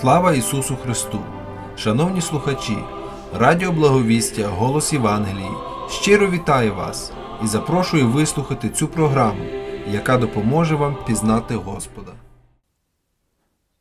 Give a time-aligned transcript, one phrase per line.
[0.00, 1.18] Слава Ісусу Христу!
[1.76, 2.76] Шановні слухачі,
[3.34, 5.50] Радіо Благовістя, Голос Євангелії
[5.90, 7.12] щиро вітаю вас
[7.44, 9.44] і запрошую вислухати цю програму,
[9.90, 12.12] яка допоможе вам пізнати Господа.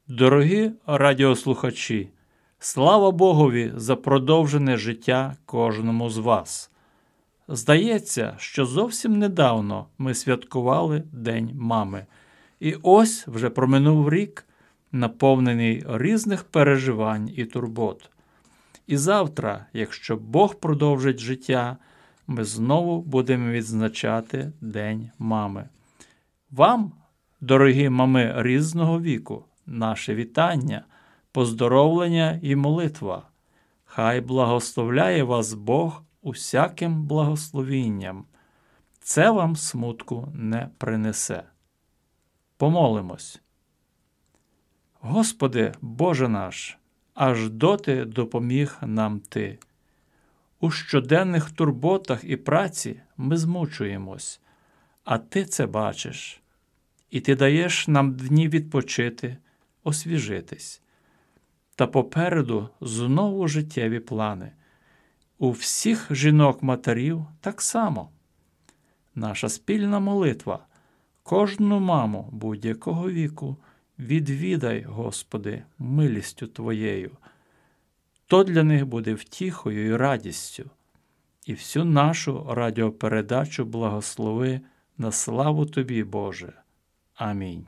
[0.08, 2.10] Дорогі радіослухачі,
[2.60, 6.72] слава Богові за продовжене життя кожному з вас.
[7.48, 12.06] Здається, що зовсім недавно ми святкували День мами,
[12.60, 14.46] і ось вже проминув рік,
[14.92, 18.10] наповнений різних переживань і турбот.
[18.88, 21.78] І завтра, якщо Бог продовжить життя,
[22.28, 25.70] ми знову будемо відзначати День мами.
[26.52, 26.92] Вам,
[27.42, 30.86] дорогі мами різного віку, наше вітання,
[31.32, 33.28] поздоровлення і молитва.
[33.86, 38.26] Хай благословляє вас Бог усяким благословінням.
[39.00, 41.44] Це вам смутку не принесе.
[42.58, 43.42] Помолимось.
[45.02, 46.78] Господи, Боже наш,
[47.14, 49.60] аж доти допоміг нам Ти.
[50.60, 54.42] У щоденних турботах і праці ми змучуємось,
[55.04, 56.42] а Ти це бачиш,
[57.12, 59.38] і Ти даєш нам дні відпочити,
[59.84, 60.82] освіжитись.
[61.76, 64.52] Та попереду знову життєві плани.
[65.38, 68.10] У всіх жінок-матерів так само.
[69.16, 70.66] Наша спільна молитва,
[71.24, 73.58] кожну маму будь-якого віку
[74.00, 77.18] відвідай, Господи, милістю Твоєю.
[78.28, 80.70] То для них буде втіхою і радістю,
[81.46, 84.62] і всю нашу радіопередачу благослови
[84.98, 86.54] на славу Тобі, Боже.
[87.16, 87.66] Амінь.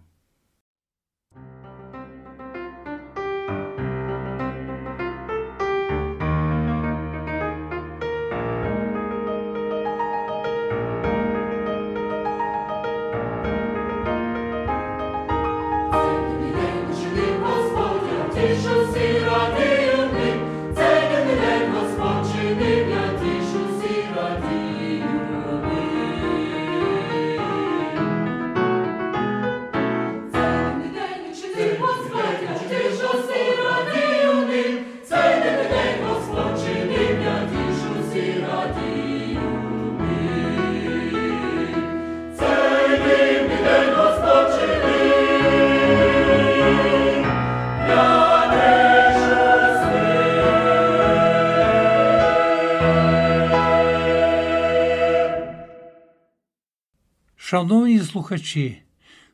[57.51, 58.81] Шановні слухачі,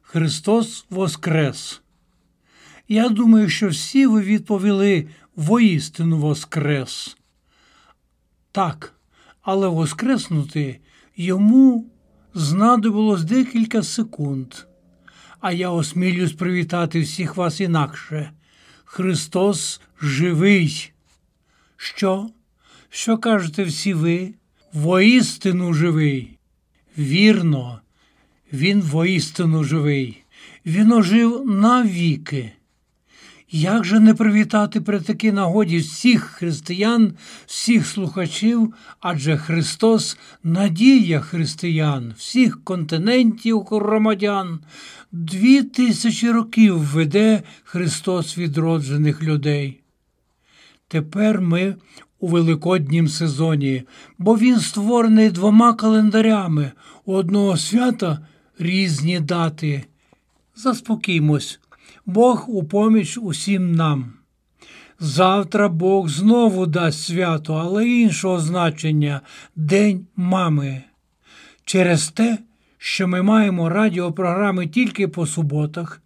[0.01, 1.81] Христос Воскрес!
[2.87, 7.17] Я думаю, що всі ви відповіли воістину Воскрес.
[8.51, 8.93] Так,
[9.41, 10.79] але Воскреснути
[11.17, 11.85] йому
[12.33, 14.53] знадобилось декілька секунд.
[15.39, 18.31] А я осмілюсь привітати всіх вас інакше.
[18.85, 20.91] Христос живий.
[21.75, 22.29] Що?
[22.89, 24.33] Що кажете всі ви?
[24.73, 26.37] Воістину живий.
[26.97, 27.81] Вірно,
[28.53, 30.23] він воістину живий,
[30.65, 32.51] він ожив навіки.
[33.51, 37.13] Як же не привітати при такій нагоді всіх християн,
[37.45, 44.59] всіх слухачів, адже Христос надія християн, всіх континентів громадян.
[45.11, 49.81] Дві тисячі років веде Христос відроджених людей.
[50.87, 51.75] Тепер ми
[52.19, 53.83] у великоднім сезоні,
[54.17, 56.71] бо він створений двома календарями
[57.05, 58.19] у одного свята
[58.59, 59.83] різні дати.
[60.55, 61.59] Заспокіймось,
[62.05, 64.13] Бог у поміч усім нам.
[64.99, 69.21] Завтра Бог знову дасть свято, але іншого значення
[69.55, 70.83] День мами.
[71.65, 72.37] Через те,
[72.77, 76.01] що ми маємо радіопрограми тільки по суботах,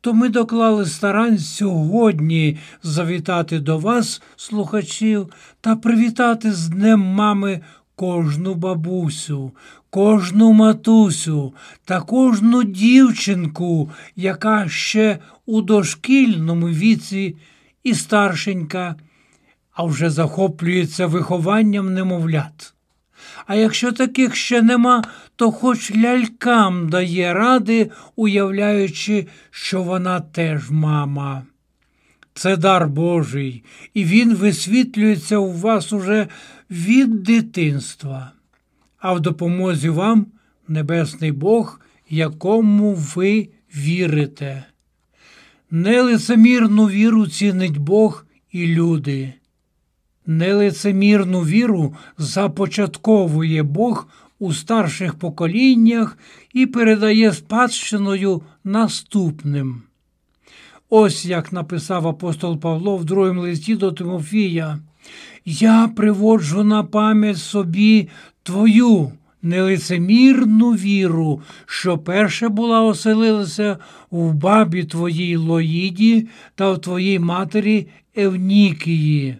[0.00, 5.28] то ми доклали старань сьогодні завітати до вас, слухачів,
[5.60, 7.60] та привітати з Днем мами
[7.96, 9.52] кожну бабусю,
[9.96, 11.54] кожну матусю
[11.84, 17.36] та кожну дівчинку, яка ще у дошкільному віці
[17.84, 18.94] і старшенька,
[19.72, 22.74] а вже захоплюється вихованням немовлят.
[23.46, 25.04] А якщо таких ще нема,
[25.36, 31.42] то хоч лялькам дає ради, уявляючи, що вона теж мама.
[32.34, 33.64] Це дар Божий,
[33.94, 36.28] і він висвітлюється у вас уже
[36.70, 38.32] від дитинства,
[38.98, 40.26] а в допомозі вам
[40.68, 44.64] небесний Бог, якому ви вірите.
[45.70, 49.32] Нелицемірну віру цінить Бог і люди.
[50.26, 54.08] Нелицемірну віру започатковує Бог
[54.38, 56.18] у старших поколіннях
[56.52, 59.82] і передає спадщиною наступним.
[60.88, 64.78] Ось як написав апостол Павло в другому листі до Тимофія.
[65.44, 68.08] Я приводжу на пам'ять собі
[68.46, 69.12] твою
[69.42, 73.78] нелицемірну віру, що перше була оселилася
[74.10, 79.36] в бабі твоїй Лоїді та в твоїй матері Евнікії.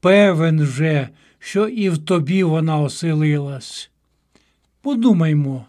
[0.00, 1.08] Певен же,
[1.38, 3.90] що і в тобі вона оселилась.
[4.82, 5.64] Подумаймо,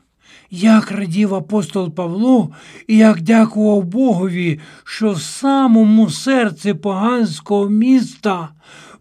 [0.52, 2.50] як радів апостол Павло
[2.88, 8.50] і як дякував Богові, що в самому серці поганського міста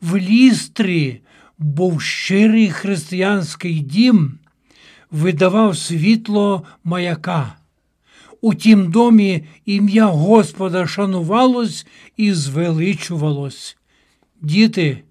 [0.03, 1.21] в Лістрі
[1.61, 4.39] був щирий християнський дім,
[5.11, 7.55] видавав світло маяка.
[8.41, 11.87] У тім домі ім'я Господа шанувалось
[12.17, 13.77] і звеличувалось.
[14.43, 15.03] Діти,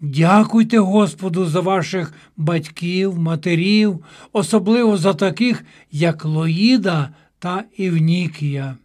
[0.00, 7.08] дякуйте Господу за ваших батьків, матерів, особливо за таких, як Лоїда
[7.38, 8.76] та Івнікія.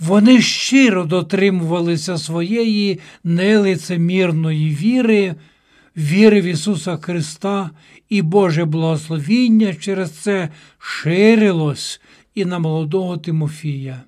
[0.00, 5.34] Вони щиро дотримувалися своєї нелицемірної віри,
[5.96, 7.70] віри в Ісуса Христа,
[8.08, 10.48] і Боже благословіння через це
[10.78, 12.00] ширилось
[12.34, 14.02] і на молодого Тимофія.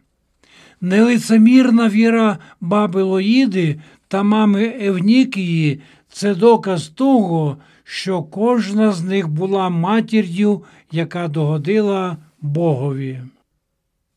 [0.81, 9.69] Нелицемірна віра баби Лоїди та мами Евнікії це доказ того, що кожна з них була
[9.69, 13.21] матір'ю, яка догодила Богові.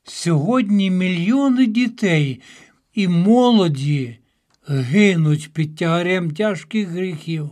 [0.04, 2.42] Сьогодні мільйони дітей
[2.94, 4.18] і молоді
[4.68, 7.50] гинуть під тягарем тяжких гріхів.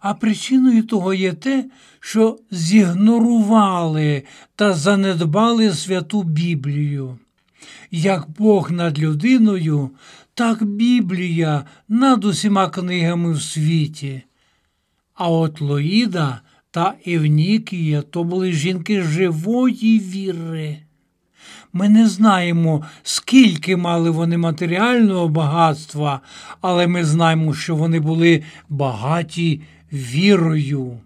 [0.00, 1.64] А причиною того є те,
[2.00, 4.22] що зігнорували
[4.56, 7.18] та занедбали святу Біблію.
[7.90, 9.90] Як Бог над людиною,
[10.34, 14.22] так Біблія над усіма книгами в світі.
[15.14, 20.78] А от Лоїда та Евнікія то були жінки живої віри.
[21.72, 26.20] Ми не знаємо, скільки мали вони матеріального багатства,
[26.60, 29.60] але ми знаємо, що вони були багаті
[29.92, 30.98] вірою.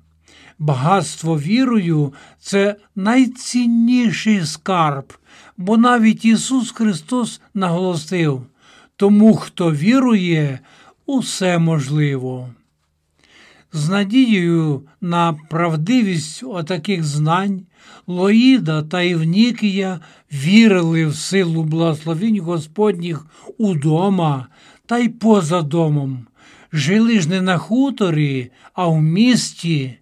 [0.59, 5.13] Багатство вірою це найцінніший скарб,
[5.57, 8.47] бо навіть Ісус Христос наголосив
[8.97, 10.59] тому, хто вірує,
[11.07, 12.49] усе можливо.
[13.73, 17.63] З надією на правдивість отаких знань
[18.07, 20.01] Лоїда та Євнікія
[20.33, 23.27] вірили в силу благословінь Господніх
[23.59, 24.47] удома
[24.87, 26.27] та й поза домом.
[26.73, 29.95] Жили ж не на хуторі, а в місті.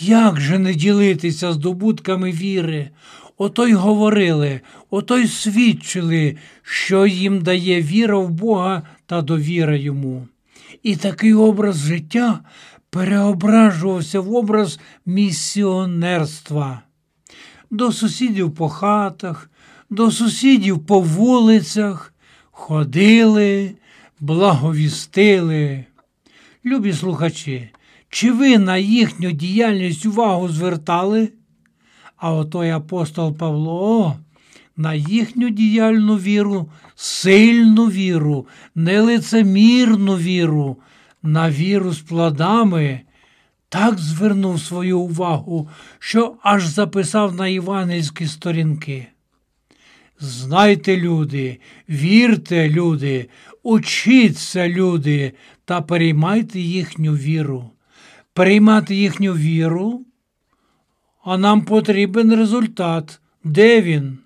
[0.00, 2.90] Як же не ділитися здобутками віри?
[3.38, 4.60] Ото й говорили,
[4.90, 10.26] ото й свідчили, що їм дає віра в Бога та довіра йому.
[10.82, 12.40] І такий образ життя
[12.90, 16.82] переображувався в образ місіонерства.
[17.70, 19.50] До сусідів по хатах,
[19.90, 22.14] до сусідів по вулицях
[22.50, 23.72] ходили,
[24.20, 25.84] благовістили.
[26.64, 27.70] Любі слухачі,
[28.08, 31.32] чи ви на їхню діяльність увагу звертали?
[32.16, 34.16] А отой апостол Павло
[34.76, 40.76] на їхню діяльну віру, сильну віру, нелицемірну віру,
[41.26, 43.00] на віру з плодами,
[43.68, 45.68] так звернув свою увагу,
[45.98, 49.06] що аж записав на євангельські сторінки.
[50.20, 53.28] Знайте, люди, вірте, люди,
[53.62, 55.32] учіться, люди,
[55.64, 57.70] та переймайте їхню віру.
[58.32, 60.04] Переймати їхню віру,
[61.24, 63.20] а нам потрібен результат.
[63.44, 64.18] Де він?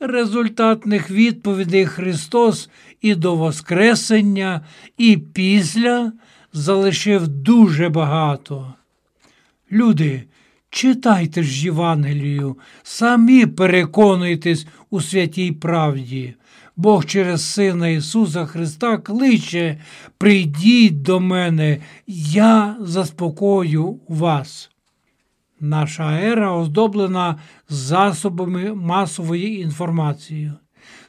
[0.00, 4.60] Результатних відповідей Христос і до Воскресення,
[4.98, 6.12] і після
[6.52, 8.74] залишив дуже багато.
[9.72, 10.24] Люди,
[10.70, 16.34] читайте ж Євангелію, самі переконуйтесь у святій правді.
[16.76, 19.80] Бог через Сина Ісуса Христа кличе,
[20.18, 24.70] прийдіть до мене, я заспокою вас.
[25.60, 27.38] Наша ера оздоблена
[27.68, 30.52] засобами масової інформації.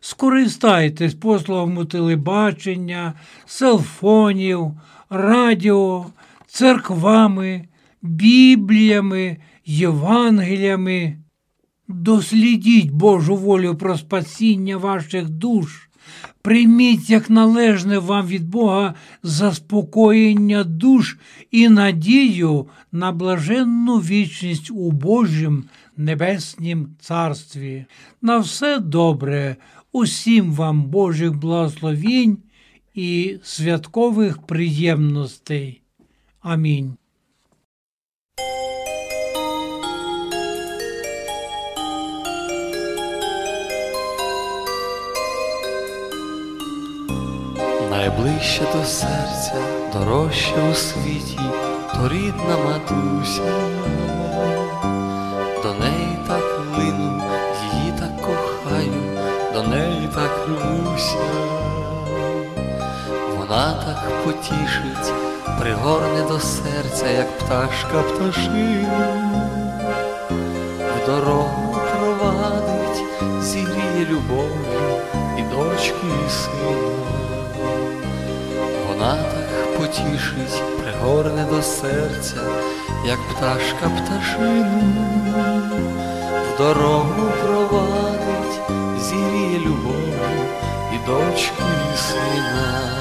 [0.01, 3.13] Скористайтесь послугами телебачення,
[3.45, 4.71] селфонів,
[5.09, 6.05] радіо,
[6.47, 7.67] церквами,
[8.01, 11.17] бібліями, Євангеліями.
[11.87, 15.89] Дослідіть Божу волю про спасіння ваших душ.
[16.41, 21.17] Прийміть як належне вам від Бога заспокоєння душ
[21.51, 25.63] і надію на блаженну вічність у Божім
[25.97, 27.85] небеснім царстві.
[28.21, 29.55] На все добре,
[29.91, 32.37] усім вам Божих благословінь
[32.93, 35.81] і святкових приємностей.
[36.39, 36.93] Амінь.
[47.89, 49.55] Найближче до серця,
[49.93, 51.39] дорожче у світі,
[51.93, 53.78] то рідна матуся.
[64.03, 65.13] Так потішить,
[65.59, 68.87] пригорне до серця, як пташка пташину.
[70.79, 73.03] В дорогу провадить,
[73.41, 74.79] зігріє любов'ю
[75.37, 76.99] і дочки, і сина.
[78.87, 82.37] Вона так потішить, пригорне до серця,
[83.05, 84.93] як пташка пташину,
[86.53, 88.59] в дорогу провадить,
[88.99, 90.45] зігріє любов'ю
[90.93, 91.63] і дочки,
[91.93, 92.99] і сина.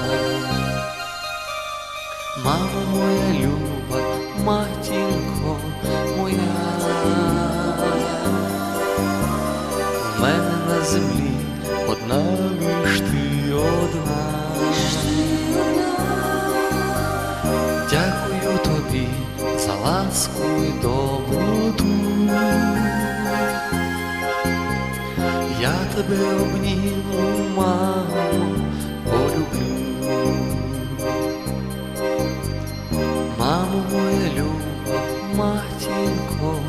[2.48, 4.00] Мамо моя люба,
[4.44, 5.56] матінко
[6.18, 6.36] моя,
[10.16, 11.30] в мене на землі
[11.88, 14.48] одна лиш ти одна.
[17.90, 19.08] Дякую тобі
[19.58, 21.84] за ласку і доброту.
[25.60, 28.67] Я тебе обніму, мамо,
[35.38, 36.60] матінко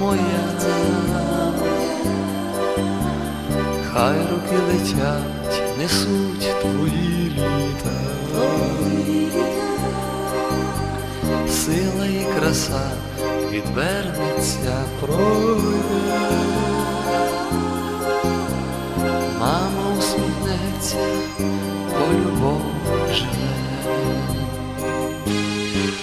[0.00, 0.44] моя,
[3.92, 7.90] хай руки летять, несуть твої літа.
[11.48, 12.90] Сила і краса
[13.50, 16.30] відвернеться пройде.
[19.40, 20.96] Мама усміхнеться,
[21.88, 22.60] бо любов
[23.12, 23.52] живе.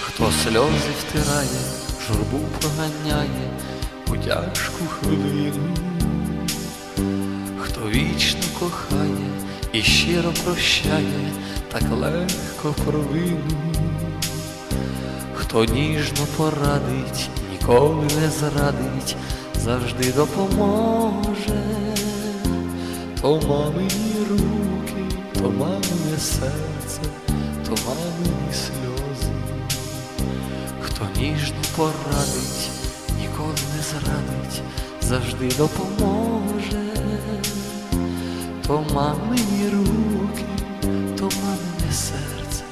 [0.00, 1.79] Хто сльози втирає,
[2.10, 3.50] журбу проганяє
[4.08, 5.76] у тяжку хвилину,
[7.60, 9.30] хто вічно кохає
[9.72, 11.32] і щиро прощає,
[11.72, 13.60] так легко провину,
[15.34, 19.16] хто ніжно порадить, ніколи не зрадить,
[19.54, 21.62] завжди допоможе,
[23.22, 27.00] то мамині руки, то мамине серце,
[27.64, 28.79] то мамині сльози.
[31.00, 32.70] Хто ніжно порадить,
[33.20, 34.62] ніколи не зрадить,
[35.00, 36.82] завжди допоможе,
[38.66, 40.44] то мамині руки,
[41.18, 42.64] то мамине серце,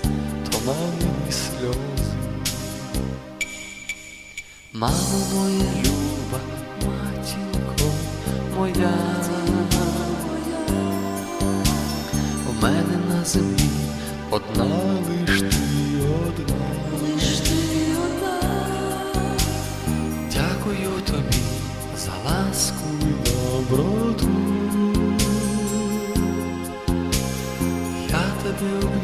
[0.51, 2.13] то мамині сльози.
[4.73, 6.41] Мамо моя люба,
[6.87, 7.93] матінко
[8.57, 8.95] моя,
[12.47, 13.71] в мене на землі
[14.31, 15.28] одна лиш
[23.69, 24.29] і доброту.
[28.09, 28.98] Я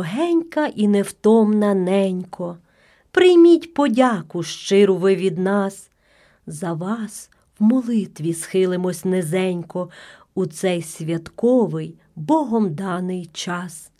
[0.00, 2.56] дорогенька і невтомна ненько,
[3.10, 5.90] прийміть подяку щиру ви від нас.
[6.46, 9.90] За вас в молитві схилимось низенько
[10.34, 13.90] у цей святковий Богом даний час.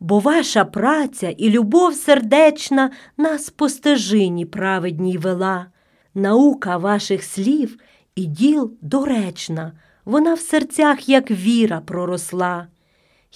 [0.00, 5.66] Бо ваша праця і любов сердечна нас по стежині праведній вела,
[6.14, 7.78] наука ваших слів
[8.16, 9.72] і діл доречна,
[10.04, 12.66] вона в серцях, як віра, проросла.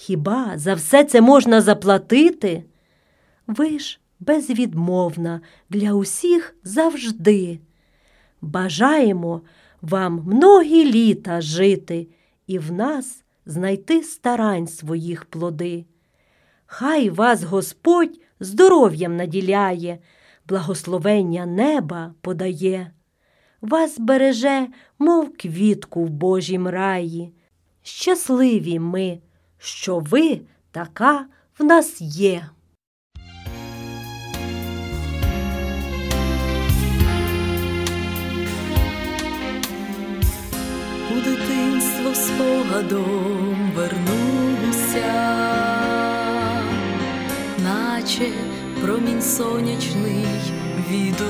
[0.01, 2.63] Хіба за все це можна заплатити?
[3.47, 7.59] Ви ж безвідмовна для усіх завжди.
[8.41, 9.41] Бажаємо
[9.81, 12.07] вам многі літа жити
[12.47, 15.85] і в нас знайти старань своїх плоди.
[16.65, 19.99] Хай вас Господь здоров'ям наділяє,
[20.47, 22.91] благословення неба подає,
[23.61, 24.67] вас береже,
[24.99, 27.33] мов квітку в Божім раї.
[27.83, 29.19] Щасливі ми,
[29.59, 31.25] що ви така
[31.59, 32.49] в нас є.
[41.11, 45.13] у дитинство спогадом вернуся,
[47.63, 48.31] наче
[48.81, 50.25] промінь сонячний
[50.89, 51.25] віду,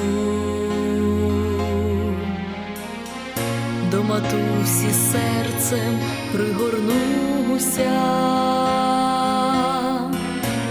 [3.91, 5.99] до матусі серцем
[7.59, 7.91] пригорнуся,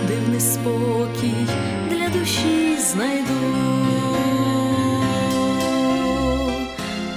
[0.08, 1.46] дивний спокій
[1.90, 3.32] для душі знайду.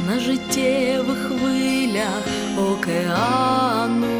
[0.07, 2.23] На життєвих хвилях
[2.57, 4.11] океану,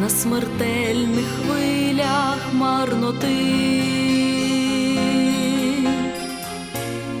[0.00, 3.80] на смертельних хвилях марноти.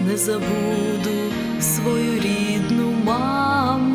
[0.06, 1.10] Не забуду
[1.60, 3.89] свою рідну маму,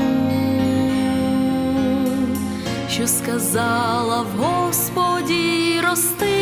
[2.96, 6.35] що сказала в Господі рости.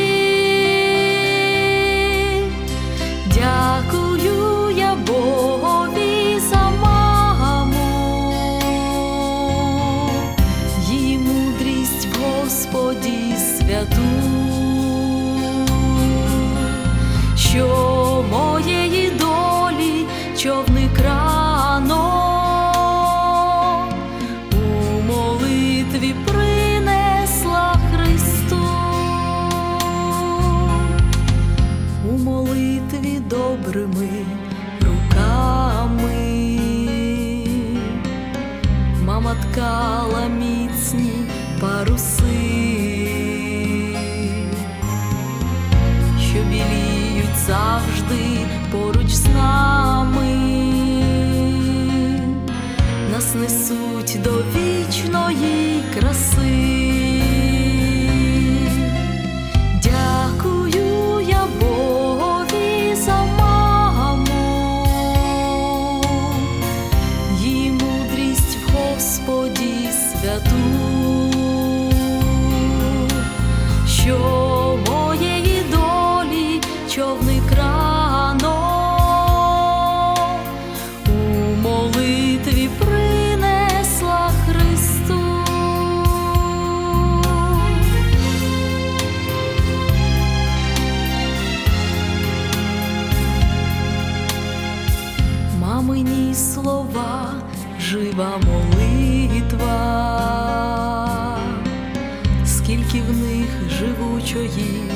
[102.64, 104.92] Скільки в них живучої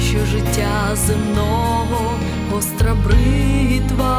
[0.01, 2.13] що життя земного
[2.53, 4.15] гостра бритва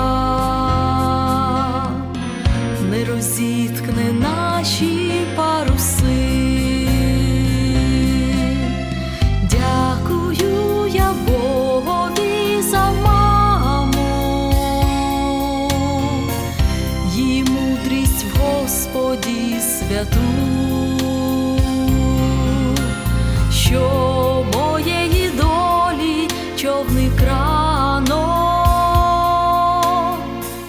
[2.92, 5.09] не розіткне наші
[19.89, 20.19] святу,
[23.52, 28.25] що моєї долі човник рано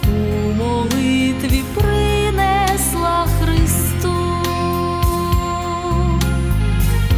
[0.08, 4.12] у молитві принесла Христу.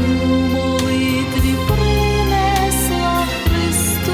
[0.00, 4.12] У молитві принесла Христу.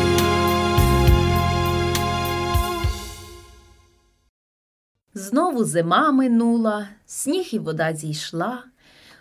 [5.14, 6.86] Знову зима минула,
[7.18, 8.64] сніг і вода зійшла,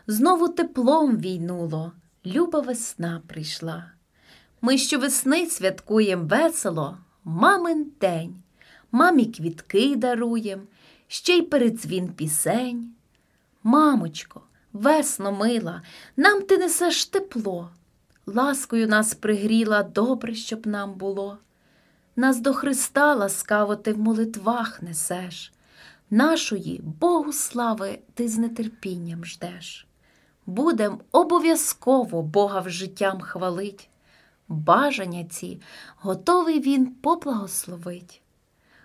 [0.07, 1.91] знову теплом війнуло,
[2.25, 3.91] люба весна прийшла.
[4.61, 8.35] Ми щовесни святкуєм весело, мамин день,
[8.91, 10.61] мамі квітки даруєм,
[11.07, 12.91] ще й передзвін пісень.
[13.63, 14.41] Мамочко,
[14.73, 15.81] весно мила,
[16.17, 17.71] нам ти несеш тепло,
[18.25, 21.37] ласкою нас пригріла, добре, щоб нам було.
[22.15, 25.53] Нас до Христа ласкаво ти в молитвах несеш,
[26.09, 29.87] нашої Богу слави ти з нетерпінням ждеш.
[30.45, 33.89] Будем обов'язково Бога в життям хвалить,
[34.47, 35.61] бажання ці
[35.97, 38.21] готовий Він поблагословить.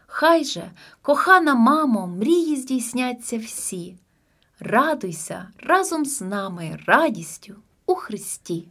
[0.07, 0.71] Хай же,
[1.03, 3.97] кохана мамо, мрії здійсняться всі.
[4.61, 7.55] Радуйся разом з нами радістю
[7.87, 8.69] у Христі.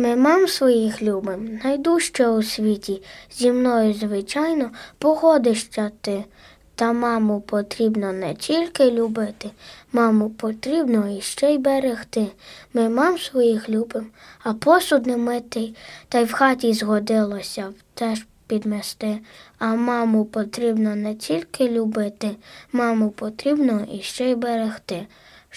[0.00, 3.02] Ми мам своїх любим, найдужче у світі.
[3.32, 6.24] Зі мною, звичайно, погодишся ти.
[6.74, 9.50] Та маму потрібно не тільки любити,
[9.92, 12.26] маму потрібно іще й берегти.
[12.74, 14.06] Ми мам своїх любим,
[14.42, 15.74] а посуд не митий,
[16.08, 19.18] та й в хаті згодилося теж підмести.
[19.58, 22.30] А маму потрібно не тільки любити,
[22.72, 25.06] маму потрібно іще й берегти.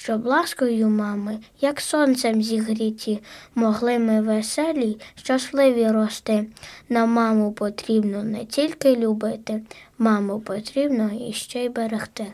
[0.03, 3.19] Щоб ласкою мами, як сонцем зігріті,
[3.55, 6.45] могли ми веселі, щасливі рости.
[6.89, 9.61] На маму потрібно не тільки любити,
[9.97, 12.25] маму потрібно іще й берегти.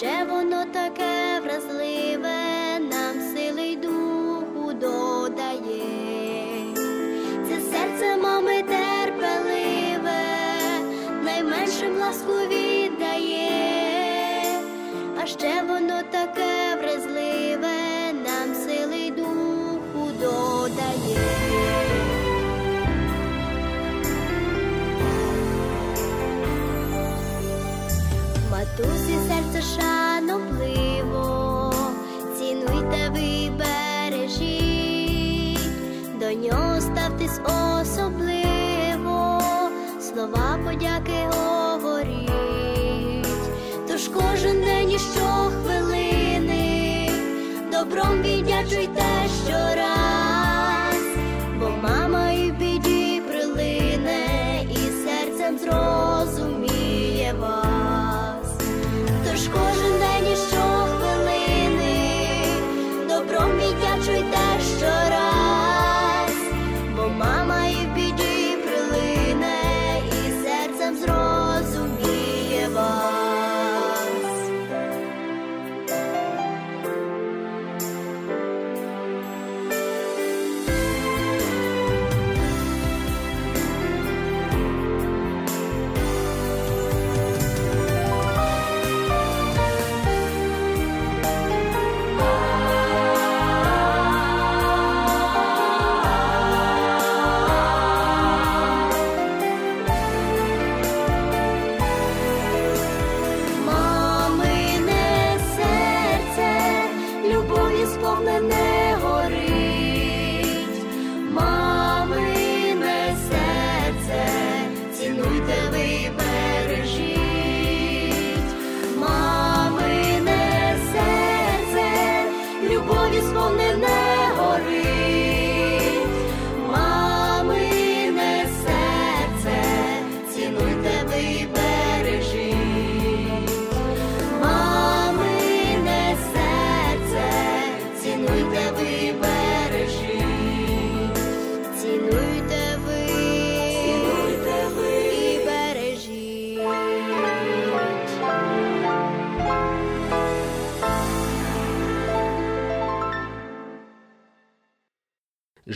[0.00, 5.84] Ще воно таке вразливе, нам сили й духу додає.
[7.48, 10.22] Це серце мами терпеливе,
[11.24, 13.50] найменшим ласку віддає,
[15.22, 16.59] а ще воно таке
[28.78, 31.74] Матусі серце шанобливо,
[32.38, 34.78] цінуйте ви бережіть,
[36.20, 39.42] до нього ставтесь особливо,
[40.00, 43.26] слова подяки говоріть,
[43.88, 46.60] тож кожен день і щохвилини,
[47.72, 49.89] добром віддячуйте щораз,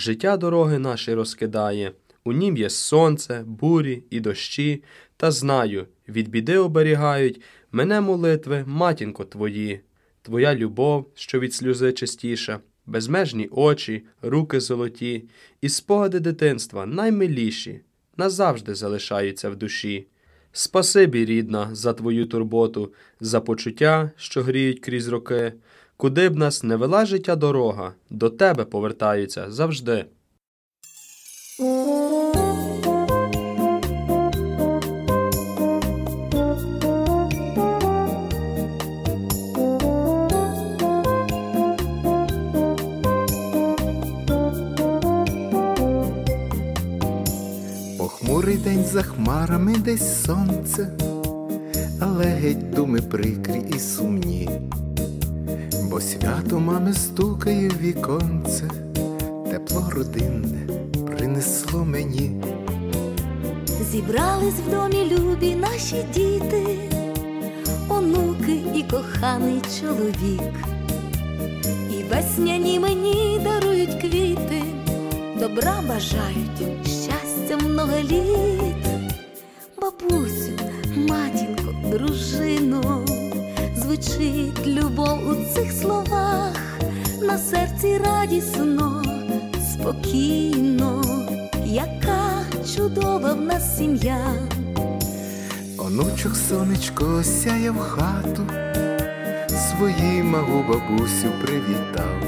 [0.04, 1.92] Життя дороги наші розкидає,
[2.24, 4.82] у нім є сонце, бурі і дощі,
[5.16, 7.40] та знаю, від біди оберігають
[7.72, 9.80] мене молитви, матінко твої,
[10.22, 15.24] твоя любов, що від сльози чистіша, безмежні очі, руки золоті,
[15.60, 17.80] і спогади дитинства наймиліші,
[18.16, 20.06] назавжди залишаються в душі.
[20.52, 25.52] Спасибі, рідна, за твою турботу, за почуття, що гріють крізь роки.
[25.96, 30.06] Куди б нас не вела життя дорога, до тебе повертаються завжди.
[47.98, 50.90] Похмурий день за хмарами десь сонце,
[52.00, 54.50] але геть думи прикрі і сумні,
[55.94, 58.70] бо свято мами стукає в віконце,
[59.50, 60.66] тепло родинне
[61.06, 62.42] принесло мені.
[63.90, 66.90] Зібрались в домі любі наші діти,
[67.88, 70.54] онуки і коханий чоловік,
[71.90, 74.62] і весняні мені дарують квіти,
[75.38, 78.86] добра бажають щастя много літ,
[79.80, 80.52] бабусю,
[80.96, 83.04] матінко, дружино,
[83.94, 86.56] звучить любов у цих словах,
[87.22, 89.02] на серці радісно,
[89.72, 91.02] спокійно,
[91.64, 92.44] яка
[92.76, 94.18] чудова в нас сім'я.
[95.78, 98.42] Онучок сонечко осяяв хату,
[99.48, 100.32] своїм
[100.68, 102.22] бабусю привітав,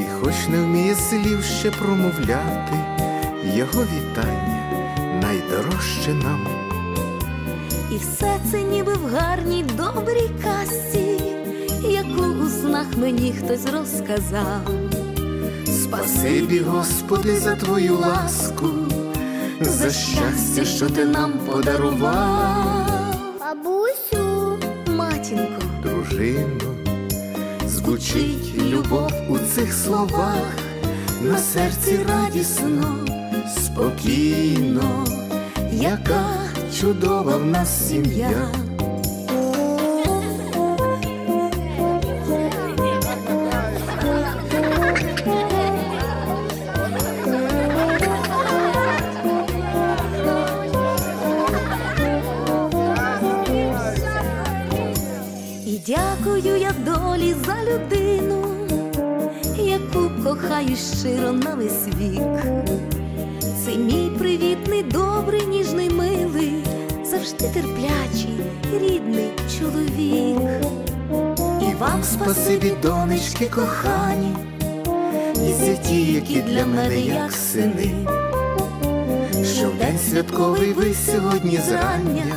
[0.00, 2.78] і хоч не вміє слів ще промовляти,
[3.54, 4.62] його вітання
[5.22, 6.61] найдорожче нам.
[7.92, 11.20] І все це ніби в гарній добрій казці,
[11.90, 14.60] яку у снах мені хтось розказав.
[15.66, 18.68] Спасибі, Господи, за твою ласку,
[19.60, 26.74] за щастя, що ти нам подарував, Бабусю, матінко, дружино,
[27.66, 30.56] звучить любов у цих словах,
[31.22, 33.06] на серці радісно,
[33.56, 35.06] спокійно,
[35.72, 36.41] яка
[36.80, 38.30] чудова в нас сім'я.
[55.66, 58.44] і дякую я долі за людину,
[59.56, 62.01] яку кохаю щиро на весь вік.
[72.32, 74.36] Спасибі, донечки кохані,
[75.34, 78.06] і за ті, які для мене як сини,
[79.54, 82.36] що в день святковий ви сьогодні зрання,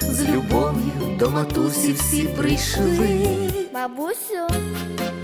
[0.00, 3.26] з любов'ю до матусі всі прийшли,
[3.74, 4.62] бабусю,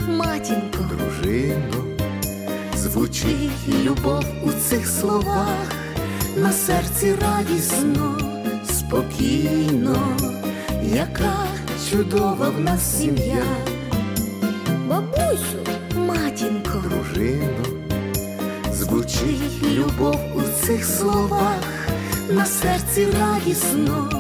[0.09, 1.85] Матінко, дружино,
[2.77, 5.73] звучить любов у цих словах,
[6.37, 8.19] на серці радісно,
[8.65, 10.17] спокійно,
[10.83, 11.58] яка
[11.91, 13.43] чудова в нас сім'я.
[14.89, 15.59] бабусю,
[15.97, 17.65] матінко, дружино,
[18.73, 21.89] звучить любов у цих словах,
[22.31, 24.11] на серці радісно,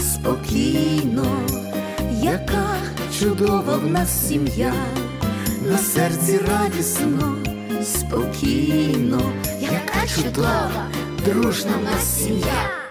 [0.00, 1.26] спокійно,
[2.22, 2.76] яка
[3.20, 4.74] чудова в нас сім'я,
[5.70, 7.36] на серці радісно,
[7.84, 10.86] спокійно, яка чудова,
[11.24, 12.85] дружна в нас сім'я.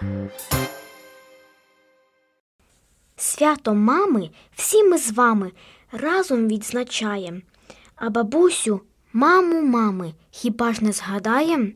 [3.46, 5.52] Свято мами всі ми з вами
[5.92, 7.42] разом відзначаєм.
[7.96, 8.82] А бабусю,
[9.14, 11.74] маму мами, хіба ж не згадаєм?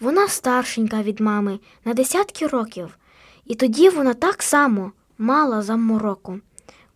[0.00, 2.98] Вона старшенька від мами на десятки років,
[3.44, 6.40] і тоді вона так само мала за мороку.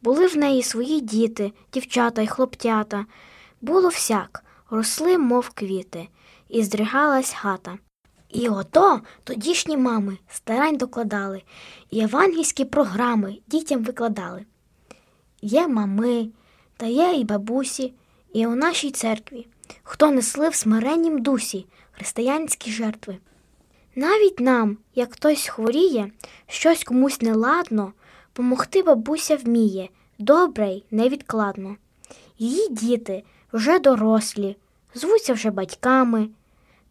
[0.02, 3.06] Були в неї свої діти, дівчата й хлоптята.
[3.60, 6.08] Було всяк, росли, мов квіти,
[6.48, 7.78] і здригалась хата.
[8.34, 11.42] І ото тодішні мами старань докладали,
[11.90, 14.44] і евангельські програми дітям викладали.
[15.42, 16.28] Є мами,
[16.76, 17.92] та є і бабусі,
[18.32, 19.46] і у нашій церкві,
[19.82, 23.16] хто несли в смиреннім дусі християнські жертви.
[23.94, 26.10] Навіть нам, як хтось хворіє,
[26.46, 27.92] щось комусь неладно,
[28.32, 31.76] помогти бабуся вміє, добре й невідкладно.
[32.38, 34.56] Її діти вже дорослі,
[34.94, 36.28] звуться вже батьками,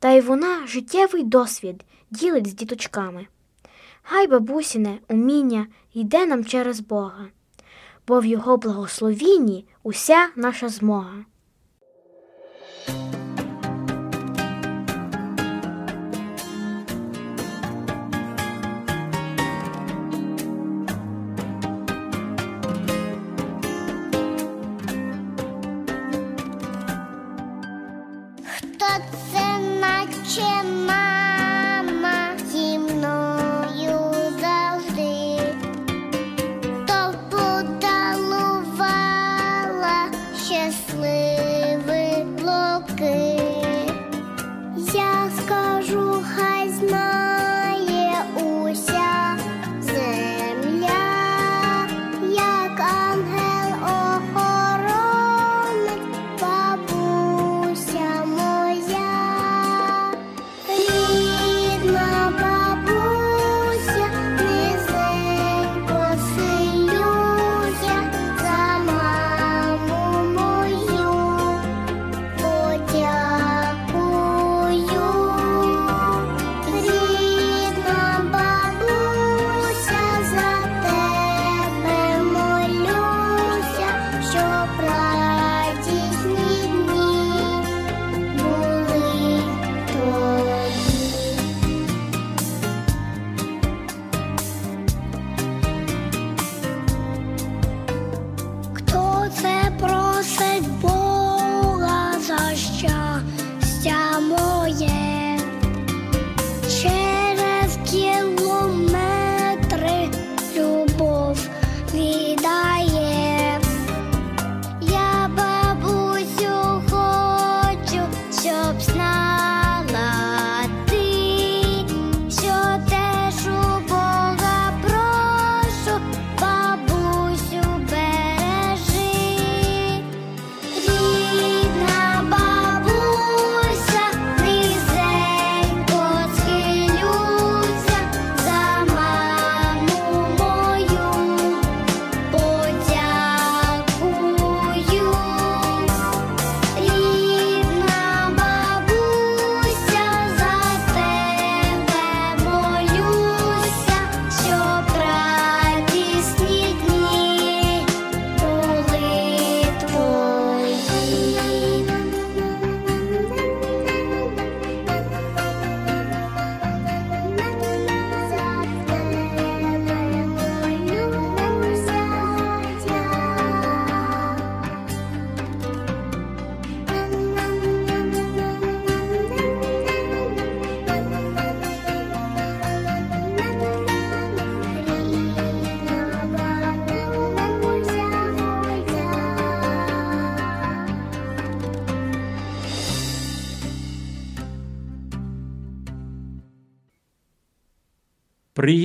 [0.03, 3.27] та й вона життєвий досвід ділить з діточками.
[4.01, 7.27] Хай бабусіне уміння йде нам через Бога,
[8.07, 11.25] бо в його благословінні уся наша змога.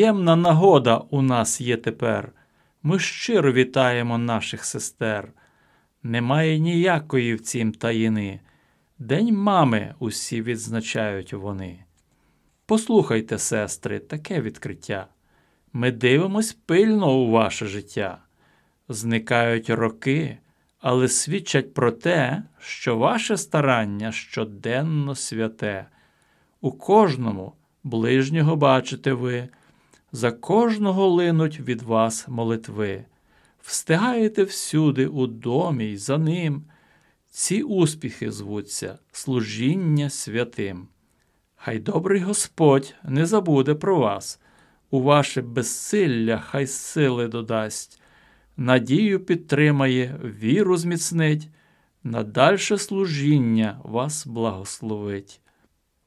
[0.09, 2.33] Приємна нагода у нас є тепер.
[2.83, 5.33] Ми щиро вітаємо наших сестер.
[6.03, 8.41] Немає ніякої в цім таїни.
[8.99, 11.85] День мами усі відзначають вони.
[12.67, 15.07] Послухайте, сестри, таке відкриття.
[15.73, 18.19] Ми дивимось пильно у ваше життя.
[18.89, 20.39] Зникають роки,
[20.81, 25.87] але свідчать про те, що ваше старання щоденно святе.
[26.61, 27.53] У кожному
[27.85, 29.49] ближнього бачите ви,
[30.13, 33.05] за кожного линуть від вас молитви.
[33.61, 36.65] Встигаєте всюди у домі й за ним.
[37.31, 40.89] Ці успіхи звуться служіння святим.
[41.57, 44.41] Хай добрий Господь не забуде про вас,
[44.91, 48.01] у ваше безсилля хай сили додасть,
[48.57, 51.49] надію підтримає, віру зміцнить,
[52.03, 55.41] на дальше служіння вас благословить.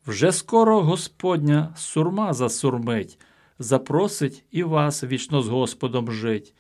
[0.07, 3.19] Вже скоро Господня сурма засурмить,
[3.61, 6.55] запросить і вас вічно з Господом жить,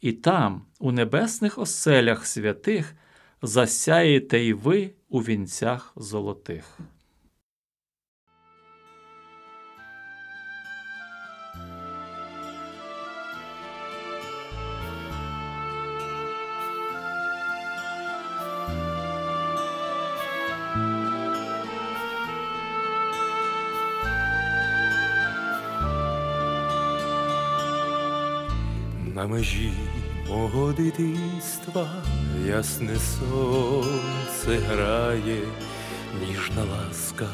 [0.00, 2.94] і там, у небесних оселях святих,
[3.42, 6.78] засяєте й ви у вінцях золотих.
[29.26, 29.72] На межі
[30.28, 31.88] мого дитинства
[32.48, 35.38] ясне сонце грає,
[36.20, 37.26] ніжна ласка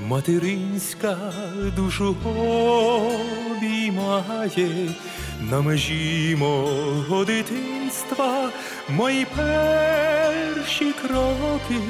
[0.00, 1.16] материнська
[1.76, 2.16] душу
[3.56, 4.94] обіймає,
[5.50, 8.50] на межі мого дитинства
[8.88, 11.80] мої перші кроки.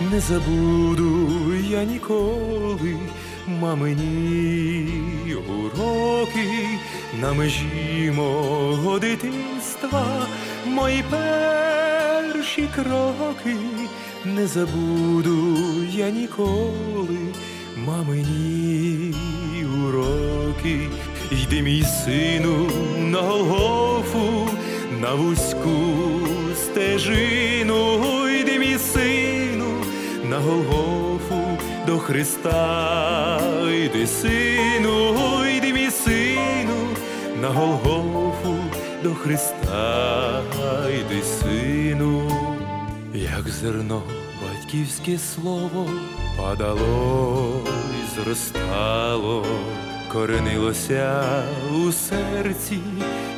[0.00, 2.96] Не забуду я ніколи
[3.46, 6.68] мамині уроки.
[7.20, 10.26] На межі мого дитинства
[10.66, 13.56] мої перші кроки.
[14.24, 15.56] Не забуду
[15.92, 17.18] я ніколи
[17.86, 19.14] мамині
[19.86, 20.88] уроки.
[21.30, 24.48] Йди, мій сину, на Голгофу,
[25.00, 25.70] на вузьку
[26.56, 29.84] стежину, йди, мій сину,
[30.30, 33.29] на Голгофу до Христа,
[33.68, 36.88] йди, сину, йди, мій сину,
[37.40, 38.56] на Голгофу
[39.02, 40.42] до Христа,
[40.88, 42.30] йди, сину,
[43.14, 44.02] як зерно
[44.42, 45.90] батьківське слово
[46.36, 47.60] падало
[48.00, 49.46] і зростало,
[50.12, 51.24] коренилося
[51.74, 52.78] у серці,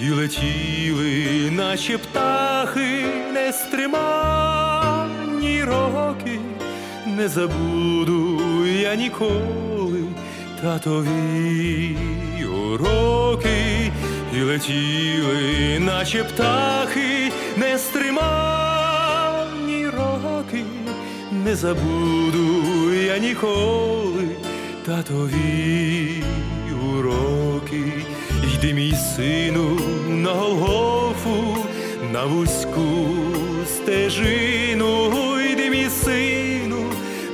[0.00, 4.79] і летіли, наче птахи, нестриманні
[5.70, 6.38] роки,
[7.06, 10.04] не забуду я ніколи
[10.62, 11.96] татові
[12.44, 13.92] уроки,
[14.36, 18.26] і летіли, наче птахи, нестриманні
[19.86, 20.64] роки,
[21.44, 24.28] не забуду я ніколи
[24.86, 26.22] татові
[26.94, 27.92] уроки.
[28.54, 31.56] Йди, мій сину, на Голгофу,
[32.12, 33.06] на вузьку
[33.66, 35.29] стежину.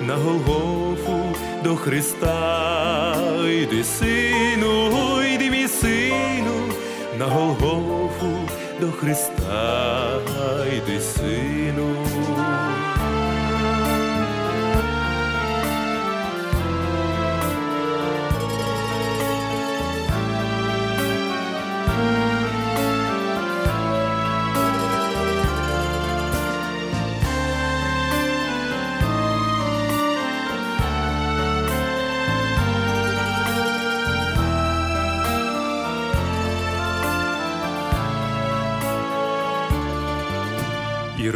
[0.07, 3.17] На Голгофу до Христа,
[3.49, 6.73] йди, сину, йди, мій сину,
[7.19, 8.49] на Голгофу
[8.81, 10.21] до Христа,
[10.77, 11.56] йди, сину.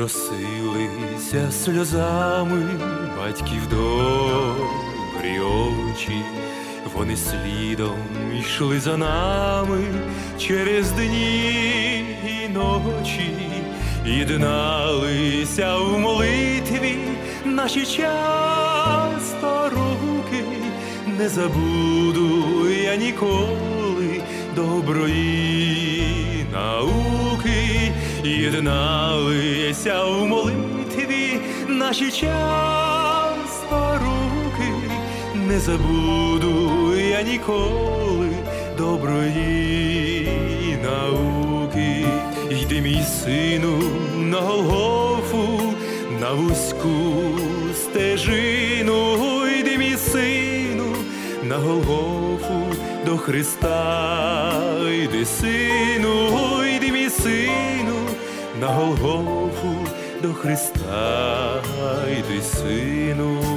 [0.01, 2.63] Розсилися сльозами
[3.19, 6.23] батьків добрі очі,
[6.95, 7.97] вони слідом
[8.41, 9.79] йшли за нами
[10.39, 13.37] через дні і ночі,
[14.07, 16.99] єдналися в молитві
[17.45, 20.45] наші часто руки,
[21.19, 24.23] не забуду я ніколи
[24.57, 27.30] доброї науки,
[28.25, 34.73] єдналися в молитві наші часто руки,
[35.35, 38.29] не забуду я ніколи
[38.79, 40.29] доброї
[40.83, 42.07] науки.
[42.51, 43.83] Йди, мій сину,
[44.17, 45.61] на Голгофу,
[46.21, 46.89] на вузьку
[47.75, 49.17] стежину,
[49.47, 50.97] йди, мій сину,
[51.43, 52.63] на Голгофу
[53.07, 54.53] до Христа,
[54.93, 56.60] йди, сину,
[58.61, 59.89] на Голгофу
[60.23, 61.63] до Христа,
[62.09, 63.50] йди, сину.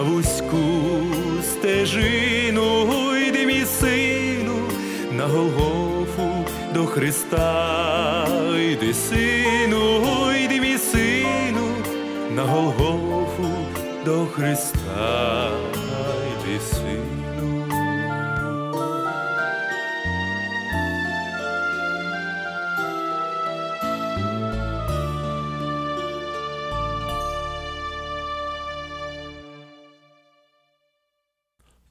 [0.00, 0.56] На вузьку
[1.42, 4.68] стежину, йди, сину,
[5.12, 8.26] на Голгофу до Христа,
[8.56, 11.68] йди, сину, йди, мій сину,
[12.34, 13.48] на Голгофу
[14.04, 15.50] до Христа,
[16.32, 17.19] йди, сину.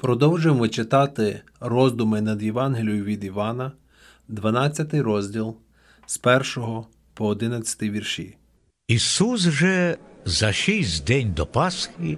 [0.09, 3.71] Продовжуємо читати роздуми над Євангелією від Івана,
[4.27, 5.55] 12 розділ
[6.05, 6.19] з
[6.57, 6.83] 1
[7.13, 8.37] по 11 вірші.
[8.87, 12.17] Ісус же за шість день до Пасхи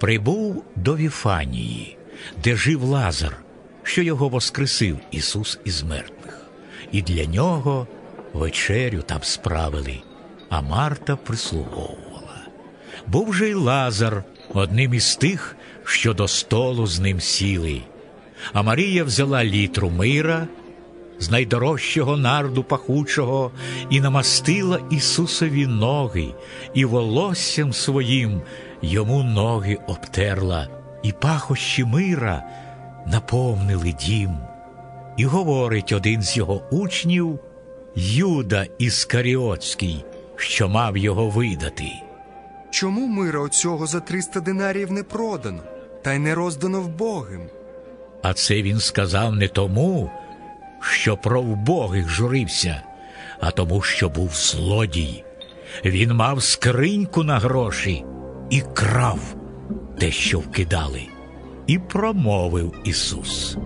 [0.00, 1.98] прибув до Віфанії,
[2.44, 3.36] де жив Лазар,
[3.82, 6.46] що його воскресив Ісус із мертвих,
[6.92, 7.86] і для нього
[8.32, 10.02] вечерю там справили,
[10.48, 12.46] а Марта прислуговувала.
[13.06, 14.24] Був же й Лазар
[14.54, 17.80] одним із тих, що до столу з ним сіли.
[18.52, 20.46] А Марія взяла літру мира
[21.18, 23.50] з найдорожчого нарду пахучого
[23.90, 26.34] і намастила Ісусові ноги,
[26.74, 28.42] і волоссям своїм
[28.82, 30.68] йому ноги обтерла,
[31.02, 32.42] і пахощі мира
[33.06, 34.38] наповнили дім.
[35.16, 37.38] І говорить один з його учнів,
[37.96, 40.04] Юда Іскаріотський,
[40.36, 41.92] що мав його видати.
[42.70, 45.62] Чому мира оцього за 300 динарів не продано,
[46.04, 47.40] та й не роздано вбогим?
[48.22, 50.10] А це він сказав не тому,
[50.80, 52.82] що про вбогих журився,
[53.40, 55.24] а тому, що був злодій.
[55.84, 58.04] Він мав скриньку на гроші
[58.50, 59.20] і крав
[59.98, 61.02] те, що вкидали,
[61.66, 63.56] і промовив Ісус.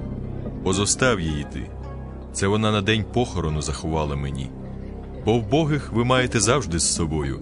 [0.64, 1.70] Позостав її ти.
[2.32, 4.50] Це вона на день похорону заховала мені.
[5.24, 7.40] Бо вбогих ви маєте завжди з собою,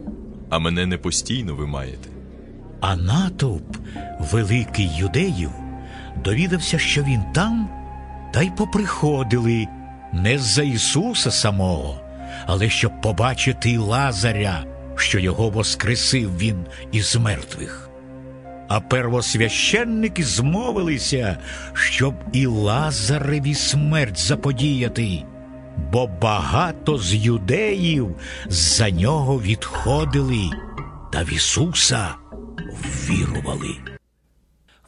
[0.51, 2.16] а мене не постійно ви маєте.
[2.81, 3.77] А натовп
[4.21, 5.51] великий юдеїв
[6.25, 7.69] довідався, що він там,
[8.33, 9.67] та й поприходили
[10.13, 12.01] не з-за Ісуса самого,
[12.47, 14.65] але щоб побачити Лазаря,
[14.97, 17.91] що його воскресив він із мертвих.
[18.69, 21.37] А первосвященники змовилися,
[21.73, 25.23] щоб і Лазареві смерть заподіяти,
[25.93, 28.17] бо багато з юдеїв
[28.49, 30.51] за нього відходили
[31.13, 32.15] та в Ісуса
[32.87, 33.77] ввірували.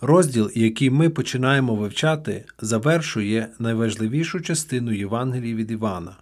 [0.00, 6.16] Розділ, який ми починаємо вивчати, завершує найважливішу частину Євангелії від Івана.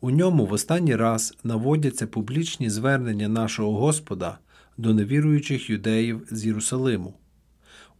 [0.00, 4.38] У ньому в останній раз наводяться публічні звернення нашого Господа
[4.76, 7.14] до невіруючих юдеїв з Єрусалиму.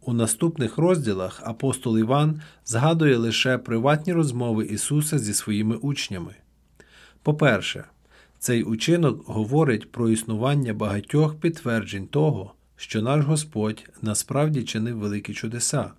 [0.01, 6.35] У наступних розділах апостол Іван згадує лише приватні розмови Ісуса зі своїми учнями.
[7.23, 7.83] По-перше,
[8.39, 15.91] цей учинок говорить про існування багатьох підтверджень того, що наш Господь насправді чинив великі чудеса.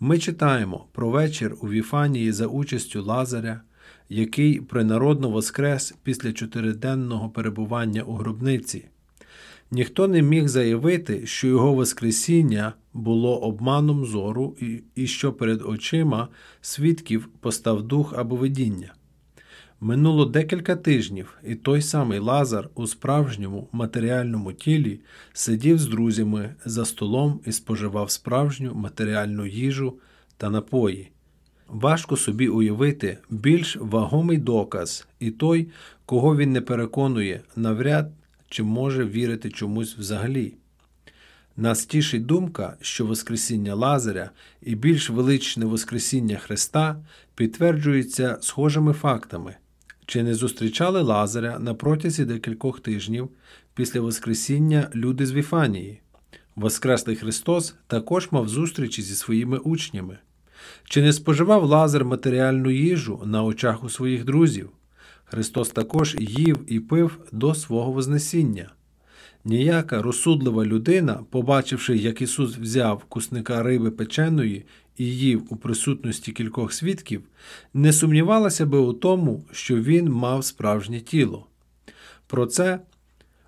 [0.00, 3.60] Ми читаємо про вечір у Віфанії за участю Лазаря,
[4.08, 8.84] який принародно воскрес після чотириденного перебування у гробниці.
[9.70, 14.56] Ніхто не міг заявити, що його Воскресіння було обманом зору
[14.94, 16.28] і, що перед очима
[16.60, 18.94] свідків постав дух або видіння.
[19.86, 25.00] Минуло декілька тижнів, і той самий Лазар у справжньому матеріальному тілі
[25.32, 29.94] сидів з друзями за столом і споживав справжню матеріальну їжу
[30.36, 31.10] та напої.
[31.68, 35.68] Важко собі уявити більш вагомий доказ, і той,
[36.06, 38.10] кого він не переконує, навряд
[38.48, 40.54] чи може вірити чомусь взагалі.
[41.56, 44.30] Нас тішить думка, що Воскресіння Лазаря
[44.62, 46.96] і більш величне Воскресіння Христа
[47.34, 49.56] підтверджуються схожими фактами.
[50.06, 53.28] Чи не зустрічали Лазаря на протязі декількох тижнів
[53.74, 56.00] після Воскресіння люди з Віфанії?
[56.56, 60.18] Воскреслий Христос також мав зустрічі зі своїми учнями.
[60.84, 64.70] Чи не споживав Лазар матеріальну їжу на очах у своїх друзів?
[65.24, 68.70] Христос також їв і пив до свого Вознесіння.
[69.44, 74.64] Ніяка розсудлива людина, побачивши, як Ісус взяв кусника риби печеної
[74.96, 77.22] і у присутності кількох свідків,
[77.74, 81.46] не сумнівалася би у тому, що він мав справжнє тіло.
[82.26, 82.80] Про це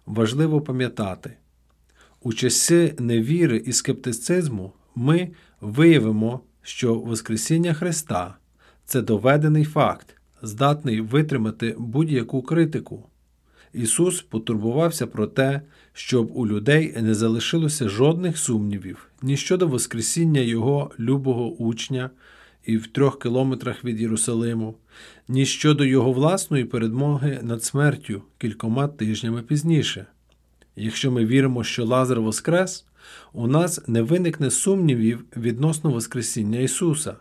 [0.07, 1.33] важливо пам'ятати.
[2.23, 5.31] У часи невіри і скептицизму ми
[5.61, 8.37] виявимо, що Воскресіння Христа
[8.85, 13.05] це доведений факт, здатний витримати будь-яку критику.
[13.77, 15.63] Ісус потурбувався про те,
[15.93, 22.11] щоб у людей не залишилося жодних сумнівів ні щодо Воскресіння Його любого учня
[22.65, 24.75] і в трьох кілометрах від Єрусалиму,
[25.29, 30.07] ні щодо Його власної передмоги над смертю кількома тижнями пізніше.
[30.77, 32.85] Якщо ми віримо, що Лазар воскрес,
[33.33, 37.17] у нас не виникне сумнівів відносно Воскресіння Ісуса.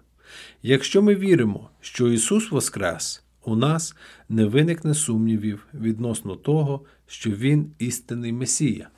[0.64, 3.96] Якщо ми віримо, що Ісус воскрес, у нас
[4.30, 8.90] не виникне сумнівів відносно того, що Він істинний Месія.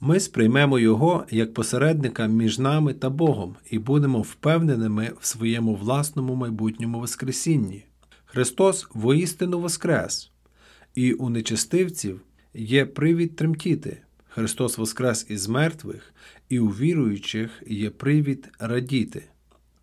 [0.00, 6.34] Ми сприймемо Його як посередника між нами та Богом і будемо впевненими в своєму власному
[6.34, 7.84] майбутньому Воскресінні.
[8.24, 10.30] Христос воістину воскрес,
[10.94, 12.20] і у нечестивців
[12.54, 14.02] є привід тремтіти.
[14.28, 16.14] Христос воскрес із мертвих,
[16.48, 19.24] і у віруючих є привід радіти.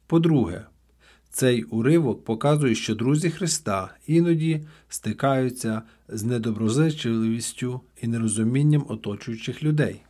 [0.07, 0.65] По-друге,
[1.37, 10.01] цей уривок показує, що друзі Христа іноді стикаються з недоброзичливістю і нерозумінням оточуючих людей.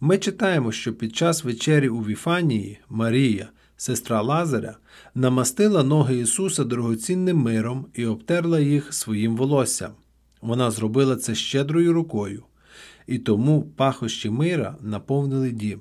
[0.00, 4.76] Ми читаємо, що під час вечері у Віфанії Марія, сестра Лазаря,
[5.14, 9.90] намастила ноги Ісуса дорогоцінним миром і обтерла їх своїм волоссям.
[10.40, 12.42] Вона зробила це щедрою рукою,
[13.06, 15.80] і тому пахощі мира наповнили дім.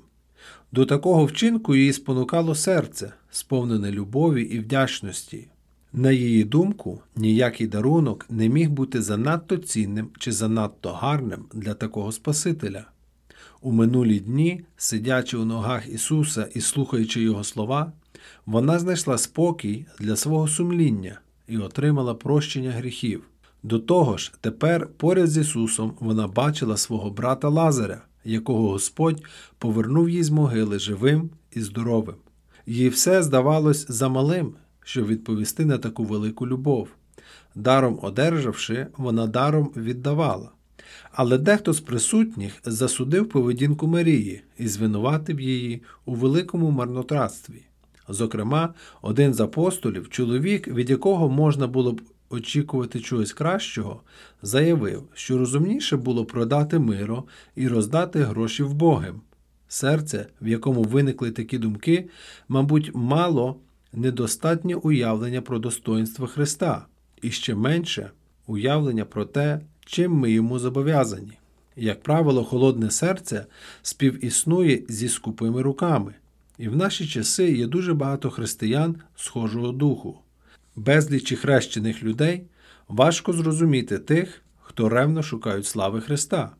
[0.71, 5.47] До такого вчинку її спонукало серце, сповнене любові і вдячності.
[5.93, 12.11] На її думку, ніякий дарунок не міг бути занадто цінним чи занадто гарним для такого
[12.11, 12.85] Спасителя.
[13.61, 17.91] У минулі дні, сидячи у ногах Ісуса і слухаючи Його слова,
[18.45, 23.23] вона знайшла спокій для свого сумління і отримала прощення гріхів.
[23.63, 29.23] До того ж, тепер поряд з Ісусом вона бачила свого брата Лазаря, якого Господь
[29.57, 32.15] повернув їй з могили живим і здоровим.
[32.65, 34.53] Їй все здавалось замалим,
[34.83, 36.87] щоб відповісти на таку велику любов.
[37.55, 40.51] Даром одержавши, вона даром віддавала.
[41.11, 47.61] Але дехто з присутніх засудив поведінку Марії і звинуватив її у великому марнотратстві.
[48.09, 54.01] Зокрема, один з апостолів, чоловік, від якого можна було б очікувати чогось кращого,
[54.41, 57.23] заявив, що розумніше було продати миро
[57.55, 59.21] і роздати гроші вбогим.
[59.73, 62.09] Серце, в якому виникли такі думки,
[62.47, 63.55] мабуть, мало
[63.93, 66.85] недостатнє уявлення про достоинство Христа,
[67.21, 68.11] і ще менше
[68.47, 71.31] уявлення про те, чим ми йому зобов'язані.
[71.75, 73.45] Як правило, холодне серце
[73.81, 76.13] співіснує зі скупими руками,
[76.57, 80.19] і в наші часи є дуже багато християн схожого духу.
[80.75, 82.43] Безлічі хрещених людей
[82.87, 86.51] важко зрозуміти тих, хто ревно шукають слави Христа.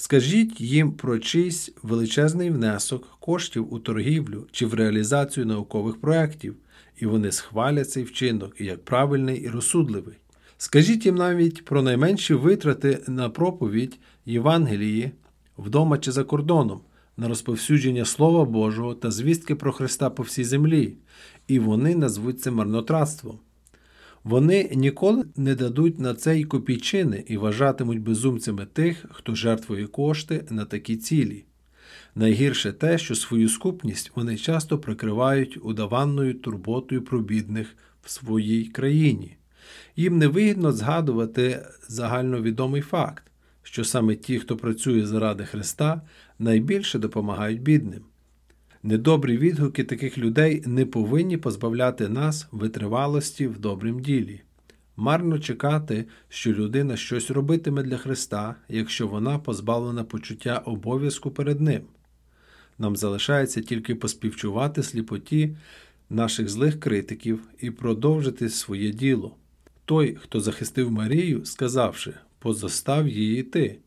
[0.00, 6.56] Скажіть їм про чийсь величезний внесок коштів у торгівлю чи в реалізацію наукових проєктів,
[6.96, 10.14] і вони схвалять цей вчинок як правильний і розсудливий.
[10.58, 15.10] Скажіть їм навіть про найменші витрати на проповідь Євангелії
[15.58, 16.80] вдома чи за кордоном,
[17.16, 20.96] на розповсюдження Слова Божого та звістки про Христа по всій землі,
[21.48, 23.38] і вони назвуть це марнотратством.
[24.24, 30.44] Вони ніколи не дадуть на це й копійчини і вважатимуть безумцями тих, хто жертвує кошти
[30.50, 31.44] на такі цілі.
[32.14, 39.36] Найгірше те, що свою скупність вони часто прикривають удаванною турботою про бідних в своїй країні.
[39.96, 43.24] Їм невигідно згадувати загальновідомий факт,
[43.62, 46.02] що саме ті, хто працює заради Христа,
[46.38, 48.02] найбільше допомагають бідним.
[48.88, 54.40] Недобрі відгуки таких людей не повинні позбавляти нас витривалості в добрім ділі.
[54.96, 61.82] Марно чекати, що людина щось робитиме для Христа, якщо вона позбавлена почуття обов'язку перед Ним.
[62.78, 65.56] Нам залишається тільки поспівчувати сліпоті
[66.10, 69.36] наших злих критиків і продовжити своє діло.
[69.84, 73.78] Той, хто захистив Марію, сказавши позостав її ти,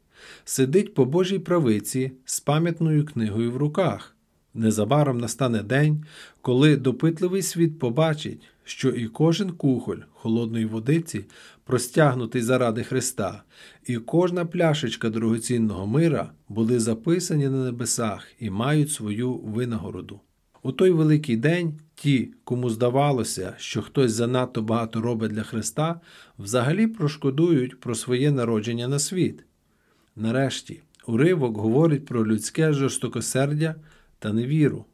[0.46, 4.16] сидить по Божій правиці з пам'ятною книгою в руках.
[4.54, 6.04] Незабаром настане день,
[6.42, 11.26] коли допитливий світ побачить, що і кожен кухоль холодної водиці
[11.64, 13.44] простягнутий заради Христа,
[13.86, 20.20] і кожна пляшечка дорогоцінного мира були записані на небесах і мають свою винагороду.
[20.64, 26.02] У той великий день ті, кому здавалося, що хтось занадто багато робить для Христа,
[26.40, 29.44] взагалі прошкодують про своє народження на світ.
[30.16, 33.76] Нарешті, уривок говорить про людське жорстокосердя
[34.22, 34.86] та невіру.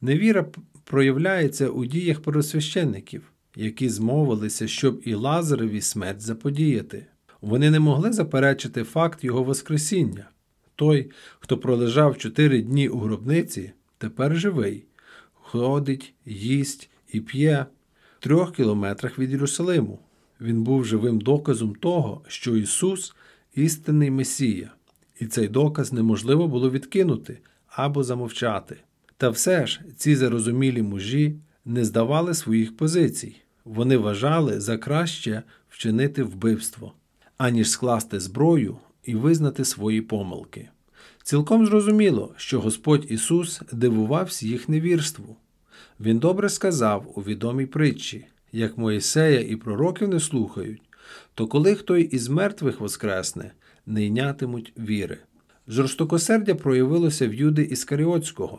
[0.00, 0.46] Невіра
[0.84, 3.22] проявляється у діях первосвященників,
[3.56, 7.06] які змовилися, щоб і Лазареві смерть заподіяти.
[7.40, 10.30] Вони не могли заперечити факт його Воскресіння.
[10.76, 14.84] Той, хто пролежав чотири дні у гробниці, тепер живий,
[15.34, 17.66] ходить, їсть і п'є
[18.18, 19.98] в трьох кілометрах від Єрусалиму.
[20.40, 23.14] Він був живим доказом того, що Ісус
[23.54, 24.70] істинний Месія,
[25.20, 27.38] і цей доказ неможливо було відкинути
[27.76, 28.76] або замовчати.
[29.16, 33.36] Та все ж ці зарозумілі мужі не здавали своїх позицій.
[33.64, 36.92] Вони вважали за краще вчинити вбивство,
[37.36, 40.68] аніж скласти зброю і визнати свої помилки.
[41.22, 45.36] Цілком зрозуміло, що Господь Ісус дивувався їх невірству.
[46.00, 50.82] Він добре сказав у відомій притчі як Моїсея і пророків не слухають,
[51.34, 53.52] то коли хто із мертвих воскресне,
[53.86, 55.18] не йнятимуть віри.
[55.68, 58.58] Жорстокосердя проявилося в Юди Іскаріотського,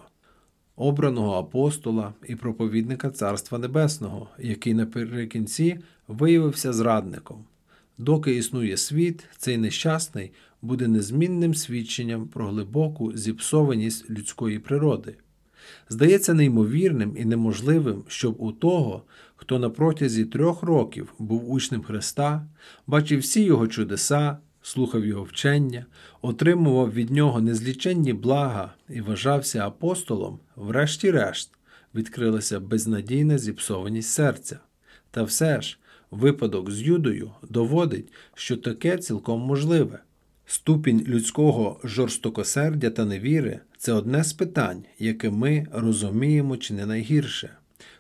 [0.76, 7.46] обраного апостола і проповідника Царства Небесного, який наприкінці виявився зрадником.
[7.98, 10.32] Доки існує світ, цей нещасний
[10.62, 15.16] буде незмінним свідченням про глибоку зіпсованість людської природи.
[15.90, 19.04] Здається неймовірним і неможливим, щоб у того,
[19.36, 22.48] хто на протязі трьох років був учнем Христа,
[22.88, 24.38] бачив всі його чудеса,
[24.68, 25.86] слухав його вчення,
[26.22, 31.52] отримував від нього незліченні блага і вважався апостолом, врешті-решт
[31.96, 34.60] відкрилася безнадійна зіпсованість серця.
[35.12, 35.80] Та все ж,
[36.12, 40.00] випадок з Юдою доводить, що таке цілком можливе.
[40.46, 47.50] Ступінь людського жорстокосердя та невіри це одне з питань, яке ми розуміємо чи не найгірше.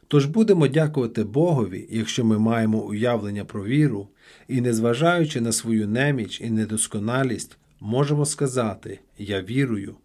[0.08, 4.08] Тож будемо дякувати Богові, якщо ми маємо уявлення про віру,
[4.48, 9.96] і, незважаючи на свою неміч і недосконалість, можемо сказати Я вірую.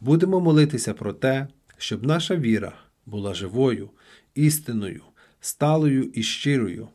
[0.00, 1.46] Будемо молитися про те,
[1.78, 2.72] щоб наша віра
[3.06, 3.90] була живою,
[4.34, 5.02] істинною,
[5.40, 6.88] сталою і щирою,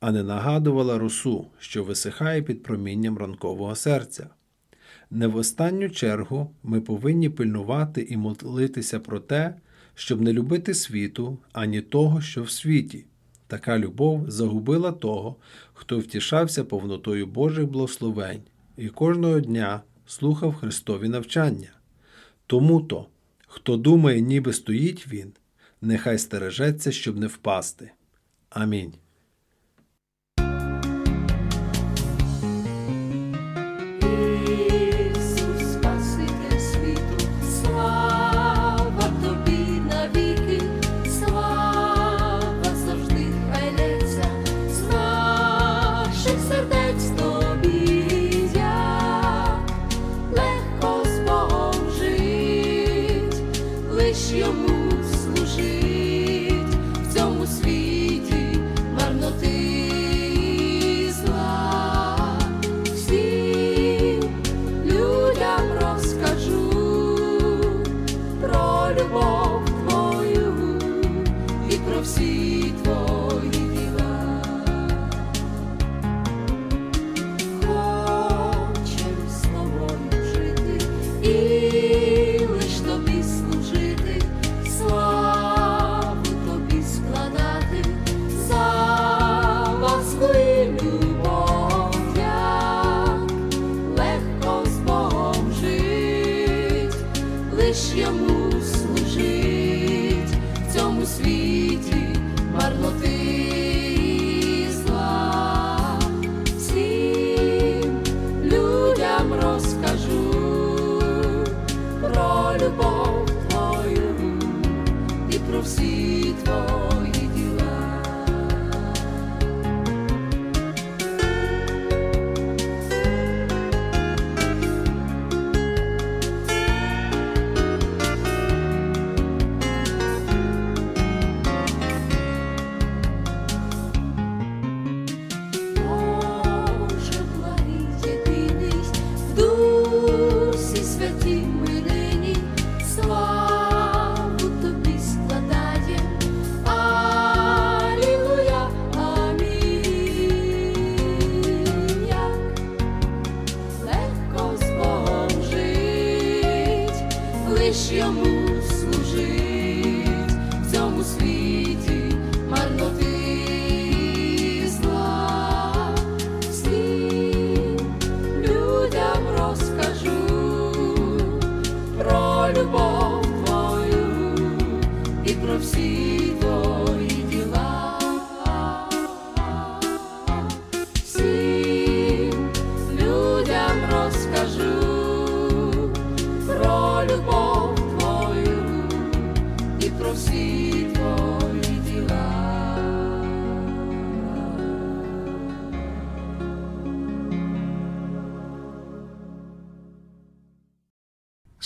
[0.00, 4.26] а не нагадувала росу, що висихає під промінням ранкового серця.
[5.10, 9.54] Не в останню чергу ми повинні пильнувати і молитися про те,
[9.94, 13.04] щоб не любити світу, ані того, що в світі.
[13.52, 15.36] Така любов загубила того,
[15.72, 18.42] хто втішався повнотою Божих благословень
[18.76, 21.72] і кожного дня слухав Христові навчання.
[22.46, 23.06] Тому то,
[23.46, 25.32] хто думає, ніби стоїть він,
[25.80, 27.90] нехай стережеться, щоб не впасти.
[28.50, 28.94] Амінь.
[97.72, 98.41] Лиш йому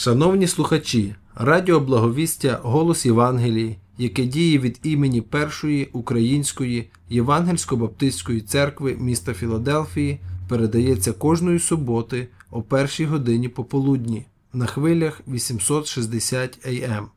[0.06, 9.34] Шановні слухачі, Радіо Благовістя Голос Євангелії, яке діє від імені Першої Української Євангельсько-Баптистської церкви міста
[9.34, 17.08] Філадельфії, передається кожної суботи о першій годині пополудні на хвилях 860 АМ.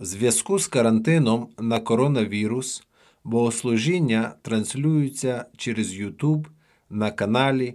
[0.00, 2.84] В зв'язку з карантином на коронавірус
[3.24, 6.44] богослужіння транслюються через YouTube
[6.90, 7.74] на каналі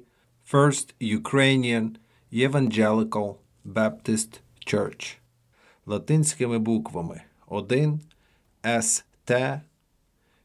[0.51, 1.89] First Ukrainian
[2.33, 3.35] Evangelical
[3.65, 4.41] Baptist
[4.73, 5.17] Church
[5.85, 8.01] латинськими буквами 1
[8.65, 9.61] С Т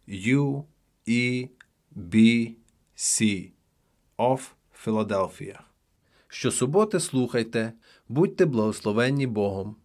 [0.07, 0.64] Ю
[1.09, 1.49] E
[1.97, 2.51] B
[2.97, 3.51] C
[4.18, 4.41] of
[4.85, 5.59] Philadelphia.
[6.29, 7.72] Щосуботи слухайте,
[8.09, 9.77] будьте благословенні Богом.